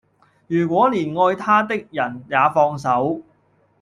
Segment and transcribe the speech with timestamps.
[0.47, 3.21] 如果連愛他的人也放手